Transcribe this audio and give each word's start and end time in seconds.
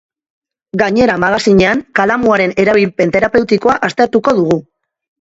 Gainera, 0.81 1.17
magazinean, 1.25 1.85
kalamuaren 2.01 2.57
erabilpen 2.65 3.15
terapeutikoa 3.19 3.81
aztertuko 3.91 4.39
dugu. 4.43 4.63